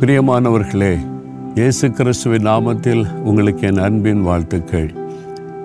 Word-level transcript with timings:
பிரியமானவர்களே 0.00 0.98
இயேசு 1.54 1.90
கிறிஸ்துவின் 1.90 2.46
நாமத்தில் 2.46 3.02
உங்களுக்கு 3.22 3.66
என் 3.66 3.78
அன்பின் 3.78 4.22
வாழ்த்துக்கள். 4.22 4.88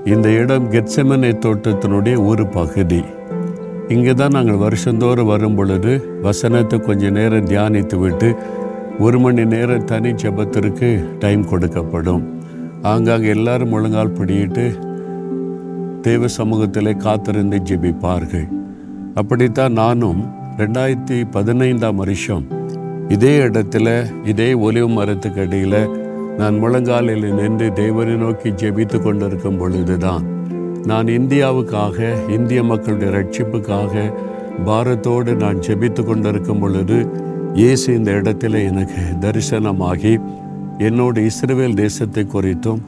இந்த 0.05 0.31
இடம் 0.31 0.71
கெட்சமனை 0.71 1.31
தோட்டத்தினுடைய 1.46 2.26
ஒரு 2.26 2.47
பகுதி. 2.47 3.04
இங்கே 3.87 4.13
தான் 4.13 4.31
நாங்கள் 4.31 4.55
வருஷந்தோறும் 4.55 5.26
வரும் 5.26 5.55
பொழுது 5.55 5.94
வசனத்தை 6.22 6.79
கொஞ்ச 6.79 7.10
நேரம் 7.10 7.46
தியானித்து 7.46 8.00
விட்டு 8.00 8.36
ஒரு 9.00 9.19
மணி 9.19 9.46
நேரம் 9.46 9.83
தனி 9.83 10.12
ஜபத்திற்கு 10.12 10.90
டைம் 11.19 11.50
கொடுக்கப்படும். 11.51 12.23
ஆங்காங்கே 12.82 13.27
எல்லாரும் 13.27 13.69
முழங்கால் 13.69 14.15
பிடியிட்டு 14.19 14.68
தெய்வ 16.02 16.27
சமூகத்தில் 16.27 16.98
காத்திருந்து 16.98 17.58
ஜெபிப்பார்கள். 17.72 18.48
அப்படித்தான் 19.16 19.73
நானும் 19.73 20.22
ரெண்டாயிரத்தி 20.58 21.26
பதினைந்தாம் 21.32 21.96
வருஷம் 21.96 22.46
இதே 23.09 23.38
இடத்துல 23.40 23.88
இதே 24.26 24.54
ஒலிவு 24.54 24.88
மரத்துக்கு 24.88 25.41
அடியில் 25.41 25.81
நான் 26.38 26.55
முழங்காலில் 26.55 27.34
நின்று 27.34 27.73
தேவனை 27.73 28.13
நோக்கி 28.16 28.50
ஜெபித்து 28.50 29.02
கொண்டிருக்கும் 29.02 29.58
பொழுதுதான் 29.58 30.26
நான் 30.86 31.08
இந்தியாவுக்காக 31.08 31.98
இந்திய 32.30 32.64
மக்களுடைய 32.64 33.09
ரட்சிப்புக்காக 33.17 34.14
பாரத்தோடு 34.66 35.36
நான் 35.36 35.59
ஜெபித்து 35.59 36.03
கொண்டிருக்கும் 36.03 36.59
பொழுது 36.59 36.98
இயேசு 37.53 37.94
இந்த 37.94 38.12
இடத்துல 38.12 38.64
எனக்கு 38.64 39.02
தரிசனமாகி 39.20 40.14
என்னோட 40.78 41.17
இஸ்ரேல் 41.17 41.73
தேசத்தை 41.73 42.23
குறித்தும் 42.23 42.81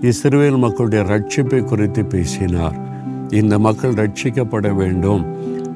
இஸ்ரேல் 0.00 0.56
மக்களுடைய 0.56 1.04
ரட்சிப்பை 1.04 1.64
குறித்து 1.64 2.04
பேசினார். 2.04 2.76
இந்த 3.30 3.58
மக்கள் 3.58 3.92
ரட்சிக்கப்பட 3.92 4.74
வேண்டும் 4.74 5.22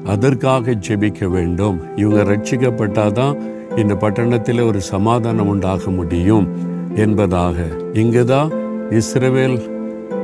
அதற்காக 0.05 0.71
ஜெபிக்க 0.71 1.27
வேண்டும். 1.27 1.77
இவங்க 1.95 2.21
ரட்சிக்கப்பட்டாதான் 2.33 3.35
இந்த 3.77 3.95
பட்டணத்தில் 3.95 4.61
ஒரு 4.61 4.81
சமாதானம் 4.81 5.47
உண்டாக 5.47 5.91
முடியும் 5.91 6.47
என்பதாக 6.95 7.57
இங்கே 7.93 8.23
தான் 8.23 8.51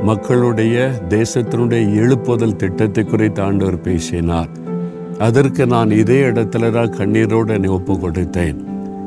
மக்களுடைய 0.04 0.92
தேசத்தினுடைய 1.10 1.82
எழுப்புதல் 1.94 2.56
திட்டத்தை 2.56 3.04
குறித்து 3.04 3.42
ஆண்டவர் 3.42 3.82
பேசினார். 3.82 4.50
அதற்கு 5.18 5.66
நான் 5.66 5.92
இதே 5.92 6.22
இடத்துல 6.22 6.72
தான் 6.72 6.90
கண்ணீரோடு 6.90 7.54
என்னை 7.54 7.70
ஒப்பு 7.70 8.00
கொடுத்தேன் 8.00 8.58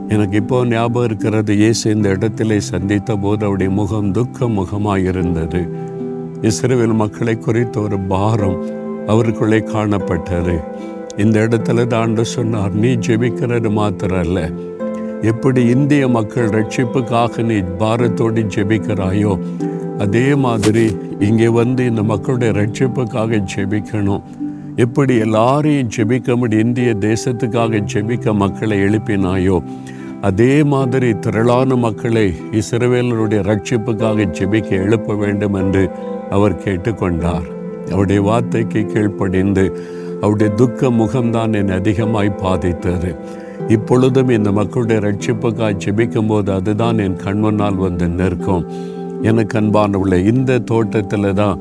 எனக்கு 0.08 0.36
இப்போ 0.36 0.64
ஞாபகம் 0.64 1.04
இருக்கிறது 1.04 1.56
இயேசு 1.56 1.90
இந்த 1.90 2.08
இடத்திலே 2.08 2.60
சந்தித்த 2.60 3.16
போது 3.16 3.44
அவருடைய 3.44 3.70
முகம் 3.70 4.12
துக்க 4.12 4.48
முகமாக 4.48 4.98
இருந்தது 4.98 5.68
இஸ்ரேவில் 6.42 6.94
மக்களை 6.94 7.38
குறித்த 7.38 7.80
ஒரு 7.80 7.98
பாரம் 7.98 8.62
அவருக்குள்ளே 9.06 9.58
காணப்பட்டது. 9.60 10.64
இந்த 11.22 11.36
இடத்துல 11.46 11.86
தாண்டு 11.86 12.24
சொன்னார் 12.24 12.74
நீ 12.74 12.90
ஜெபிக்கிறது 13.06 13.70
மாத்திரம் 13.70 14.18
அல்ல 14.18 14.40
எப்படி 15.22 15.62
இந்திய 15.66 16.08
மக்கள் 16.08 16.48
ரட்சிப்புக்காக 16.48 17.42
நீ 17.42 17.56
பாரத்தோடு 17.78 18.42
ஜெபிக்கிறாயோ 18.56 19.32
அதே 19.98 20.34
மாதிரி 20.34 20.84
இங்கே 21.18 21.48
வந்து 21.48 21.84
இந்த 21.86 22.02
மக்களுடைய 22.02 22.50
ரட்சிப்புக்காக 22.60 23.40
ஜெபிக்கணும். 23.54 24.22
எப்படி 24.76 25.14
எல்லாரையும் 25.16 25.90
ஜெபிக்க 25.96 26.36
முடியும் 26.36 26.66
இந்திய 26.66 26.90
தேசத்துக்காக 27.00 27.80
ஜெபிக்க 27.92 28.34
மக்களை 28.34 28.76
எழுப்பினாயோ 28.80 29.56
அதே 30.20 30.62
மாதிரி 30.62 31.18
திரளான 31.18 31.76
மக்களை 31.76 32.26
இஸ்ரவேலருடைய 32.60 33.40
ரட்சிப்புக்காக 33.50 34.28
ஜெபிக்க 34.38 34.70
எழுப்ப 34.84 35.14
வேண்டும் 35.14 35.54
என்று 35.54 35.82
அவர் 36.30 36.60
கேட்டுக்கொண்டார். 36.64 37.46
அவருடைய 37.90 38.20
வார்த்தைக்கு 38.22 38.80
கீழ்ப்படிந்து 38.84 39.64
அவருடைய 40.22 40.50
துக்க 40.60 40.90
முகம்தான் 41.00 41.56
என்னை 41.60 41.74
அதிகமாய் 41.80 42.30
பாதித்தது. 42.42 43.10
இப்பொழுதும் 43.76 44.30
இந்த 44.36 44.50
மக்களுடைய 44.58 44.98
ரட்சிப்புக்காய் 45.06 45.80
ஜெபிக்கும் 45.84 46.30
போது 46.30 46.50
அதுதான் 46.58 46.98
என் 47.06 47.18
கண்முன்னால் 47.24 47.78
வந்து 47.86 48.08
நிற்கும். 48.20 48.64
எனக்கு 49.30 49.56
அன்பானவுள்ள 49.60 50.16
இந்த 50.32 50.58
தோட்டத்தில் 50.70 51.36
தான் 51.42 51.58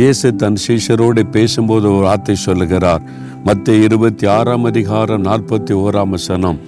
இயேசு 0.00 0.28
தன் 0.42 0.58
சீஷரோடு 0.64 1.22
பேசும்போது 1.36 1.86
ஒரு 1.94 2.04
வார்த்தை 2.08 2.36
சொல்லுகிறார். 2.46 3.02
மற்ற 3.48 3.74
இருபத்தி 3.86 4.26
ஆறாம் 4.36 4.66
அதிகாரம் 4.70 5.24
நாற்பத்தி 5.28 5.74
ஓராம் 5.84 6.16
சனம் 6.26 6.60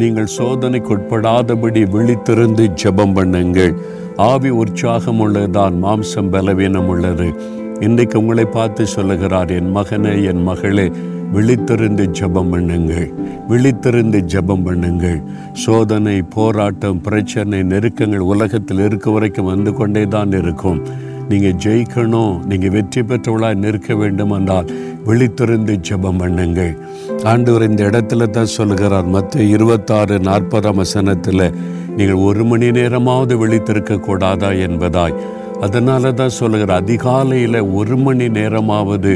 நீங்கள் 0.00 0.32
சோதனைக்குட்படாதபடி 0.38 1.82
விழித்திருந்து 1.94 2.64
ஜெபம் 2.82 3.14
பண்ணுங்கள். 3.18 3.74
ஆவி 4.30 4.50
உற்சாகம் 4.62 5.20
உள்ளதுதான் 5.24 5.74
மாம்சம் 5.84 6.30
பலவீனம் 6.34 6.90
உள்ளது 6.94 7.28
இன்றைக்கு 7.84 8.16
உங்களை 8.20 8.44
பார்த்து 8.54 8.82
சொல்லுகிறார் 8.92 9.50
என் 9.56 9.72
மகனே 9.76 10.12
என் 10.30 10.42
மகளே 10.48 10.84
விழித்திருந்து 11.34 12.04
ஜெபம் 12.18 12.50
பண்ணுங்கள். 12.52 13.08
விழித்திருந்து 13.50 14.18
ஜெபம் 14.32 14.64
பண்ணுங்கள். 14.66 15.18
சோதனை 15.64 16.16
போராட்டம் 16.36 17.02
பிரச்சனை 17.06 17.60
நெருக்கங்கள் 17.72 18.24
உலகத்தில் 18.32 18.82
இருக்க 18.86 19.10
வரைக்கும் 19.10 19.50
வந்து 19.52 19.72
கொண்டே 19.78 20.04
தான் 20.16 20.32
இருக்கும். 20.40 20.80
நீங்கள் 21.30 21.58
ஜெயிக்கணும் 21.64 22.34
நீங்கள் 22.50 22.74
வெற்றி 22.76 23.02
பெற்றவளாக 23.10 23.60
நிற்க 23.64 23.94
வேண்டும் 24.02 24.34
என்றால் 24.38 24.70
விழித்திருந்து 25.08 25.74
ஜெபம் 25.88 26.20
பண்ணுங்கள். 26.22 26.74
ஆண்டவர் 27.32 27.68
இந்த 27.70 27.82
இடத்துல 27.90 28.30
தான் 28.36 28.54
சொல்லுகிறார் 28.58 29.14
மற்ற 29.16 29.42
இருபத்தாறு 29.54 30.18
நாற்பதாம் 30.28 30.80
வசனத்தில் 30.82 31.48
நீங்கள் 31.98 32.22
ஒரு 32.28 32.44
மணி 32.44 32.68
நேரமாவது 32.78 33.34
விழித்திருக்க 33.42 34.04
கூடாதா 34.08 34.50
என்பதாய். 34.66 35.18
அதனால 35.62 36.12
தான் 36.12 36.34
சொல்லுகிற 36.38 36.74
அதிகாலையில் 36.74 37.58
ஒரு 37.78 37.96
மணி 37.96 38.28
நேரமாவது 38.28 39.12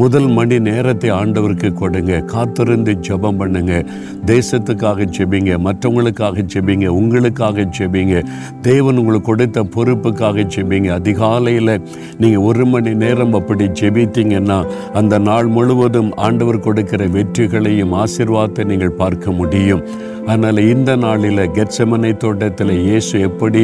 முதல் 0.00 0.26
மணி 0.26 0.58
நேரத்தை 0.58 1.10
ஆண்டவருக்கு 1.10 1.72
கொடுங்க. 1.72 2.20
காத்திருந்து 2.20 2.92
ஜெபம் 3.06 3.38
பண்ணுங்க. 3.40 3.84
தேசத்துக்காக 4.26 5.06
ஜெபிங்க 5.16 5.56
மற்றவங்களுக்காக 5.66 6.44
ஜெபிங்க 6.52 6.86
உங்களுக்காக 6.86 7.66
ஜெபிங்க. 7.78 8.22
தேவன் 8.62 8.96
உங்களுக்கு 8.96 9.28
கொடுத்த 9.30 9.64
பொறுப்புக்காக 9.76 10.46
ஜெபிங்க. 10.56 10.90
அதிகாலையில் 11.00 11.74
நீங்கள் 12.18 12.46
ஒரு 12.50 12.66
மணி 12.66 12.94
நேரம் 12.94 13.32
அப்படி 13.32 13.66
ஜெபித்தீங்கன்னா 13.82 14.58
அந்த 14.92 15.18
நாள் 15.18 15.46
முழுவதும் 15.46 16.16
ஆண்டவர் 16.16 16.64
கொடுக்கிற 16.68 17.06
வெற்றிகளையும் 17.06 17.92
ஆசிர்வாதத்தை 18.04 18.64
நீங்கள் 18.64 18.98
பார்க்க 19.02 19.30
முடியும். 19.30 19.84
அதனால் 20.30 20.60
இந்த 20.72 20.90
நாளில் 21.04 21.42
கெட்சமனை 21.56 22.12
தோட்டத்தில் 22.24 22.74
இயேசு 22.84 23.14
எப்படி 23.28 23.62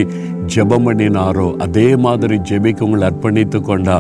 ஜெபம் 0.55 0.87
பண்ணினாரோ 0.87 1.47
அதே 1.65 1.87
மாதிரி 2.05 2.37
ஜெபிக்கு 2.49 2.85
உங்களை 2.87 3.05
அர்ப்பணித்து 3.11 3.59
கொண்டா 3.69 3.97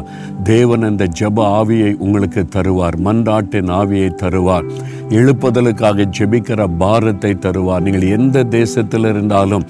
தேவன் 0.50 0.86
அந்த 0.88 1.04
ஜெப 1.18 1.38
ஆவியை 1.60 1.90
உங்களுக்கு 2.04 2.42
தருவார் 2.56 2.96
மன்றாட்டின் 3.06 3.70
ஆவியை 3.80 4.10
தருவார். 4.22 4.68
எழுப்புதலுக்காக 5.18 6.06
ஜெபிக்கிற 6.18 6.60
பாரத்தை 6.82 7.32
தருவார். 7.44 7.82
நீங்கள் 7.86 8.06
எந்த 8.16 8.44
தேசத்தில் 8.56 9.08
இருந்தாலும் 9.10 9.64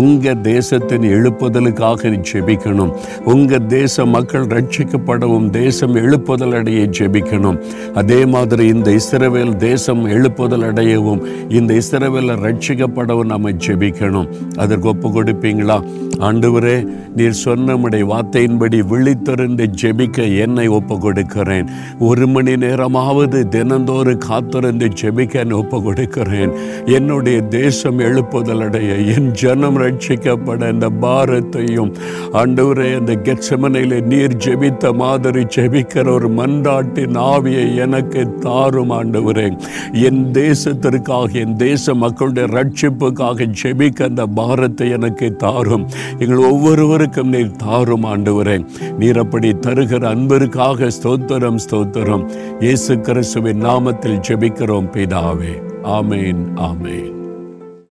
உங்கள் 0.00 0.42
தேசத்தின் 0.50 1.06
எழுப்புதலுக்காக 1.16 2.12
ஜெபிக்கணும். 2.30 2.92
உங்கள் 3.34 3.66
தேச 3.76 4.06
மக்கள் 4.16 4.46
ரட்சிக்கப்படவும் 4.56 5.48
தேசம் 5.60 5.96
எழுப்புதல் 6.02 6.56
அடைய 6.60 6.84
ஜெபிக்கணும். 6.98 7.58
அதே 8.02 8.20
மாதிரி 8.34 8.66
இந்த 8.74 8.90
இஸ்ரவேல் 9.00 9.54
தேசம் 9.66 10.04
எழுப்புதல் 10.16 10.66
அடையவும் 10.70 11.22
இந்த 11.58 11.72
இஸ்ரவேல 11.82 12.37
ரட்சிக்கப்படவும் 12.44 13.32
நம்ம 13.34 13.50
ஜெபிக்கணும். 13.50 14.28
அதற்கு 14.56 14.88
ஒப்பு 14.88 15.08
கொடுப்பீங்களா? 15.08 15.78
ஆண்டவரே 16.18 16.76
நீர் 17.16 17.42
சொன்னமுடைய 17.44 18.04
வார்த்தையின்படி 18.12 18.78
விழித்திருந்து 18.92 19.64
ஜெபிக்க 19.82 20.38
என்னை 20.38 20.68
ஒப்பு 20.68 20.98
கொடுக்கிறேன். 20.98 21.66
ஒரு 21.98 22.26
மணி 22.26 22.56
நேரமாவது 22.56 23.48
தினந்தோறு 23.48 24.16
காத்திருந்து 24.18 24.88
ஜெபிக்க 25.00 25.52
ஒப்பு 25.52 25.82
கொடுக்கிறேன். 25.82 26.52
என்னுடைய 26.84 27.40
தேசம் 27.40 27.98
எழுப்புதல் 27.98 28.64
அடைய 28.64 28.94
என் 28.94 29.30
ஜனம் 29.30 29.78
ரட்சிக்கப்பட 29.78 30.72
இந்த 30.72 30.90
பாரத்தையும். 31.00 31.92
ஆண்டவரே 32.32 32.88
அந்த 32.98 33.12
கெச்சமனையில் 33.24 34.02
நீர் 34.02 34.36
ஜெபித்த 34.36 34.94
மாதிரி 34.94 35.44
ஜெபிக்கிற 35.56 36.10
ஒரு 36.10 36.30
மன்றாட்டின் 36.30 37.16
ஆவியை 37.32 37.74
எனக்கு 37.74 38.38
தாரும் 38.38 38.90
ஆண்டவரே. 38.90 39.46
என் 39.92 40.30
தேசத்திற்காக 40.32 41.32
என் 41.32 41.56
தேச 41.56 41.94
மக்களுடைய 42.18 42.48
ரட்சிப்புக்காக 42.58 43.46
ஜெபிக்க 43.62 44.02
அந்த 44.02 44.26
பாரத்தை 44.26 44.90
எனக்கு 44.90 45.36
தாரும். 45.36 45.88
எங்கள் 46.18 46.36
ஒவ்வொருவருக்கும் 46.36 47.28
நீர் 47.28 47.56
தாரும் 47.56 48.04
ஆண்டவரே. 48.04 48.56
நீர் 48.98 49.18
அப்படி 49.18 49.50
தருகிற 49.66 50.04
அன்பிற்காக 50.04 50.88
ஸ்தோத்திரம் 51.02 51.62
ஸ்தோத்திரம். 51.70 52.24
இயேசு 52.60 53.00
கிறிஸ்துவின் 53.00 53.64
நாமத்தில் 53.64 54.22
ஜெபிக்கிறோம் 54.28 54.90
பிதாவே. 54.96 55.54
ஆமேன் 55.82 56.42
ஆமேன். 56.56 57.17